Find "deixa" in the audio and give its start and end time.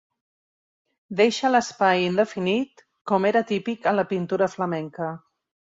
1.19-1.51